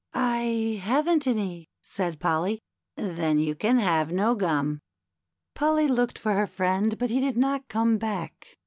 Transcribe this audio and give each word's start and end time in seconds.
"I 0.39 0.81
haven't 0.83 1.27
any," 1.27 1.67
said 1.83 2.19
Polly." 2.19 2.59
Then 2.95 3.37
you 3.37 3.53
can 3.53 3.77
have 3.77 4.11
no 4.11 4.33
gum." 4.33 4.79
Polly 5.53 5.87
looked 5.87 6.17
for 6.17 6.33
her 6.33 6.47
friend, 6.47 6.97
but 6.97 7.11
he 7.11 7.19
did 7.19 7.37
not 7.37 7.67
come 7.67 7.99
hack. 7.99 8.57